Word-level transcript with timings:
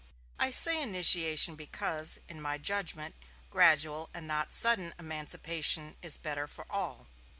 I 0.39 0.49
say 0.49 0.81
'initiation' 0.81 1.53
because, 1.55 2.19
in 2.27 2.41
my 2.41 2.57
judgment, 2.57 3.13
gradual, 3.51 4.09
and 4.15 4.25
not 4.25 4.51
sudden, 4.51 4.95
emancipation 4.97 5.95
is 6.01 6.17
better 6.17 6.47
for 6.47 6.65
all.... 6.71 7.07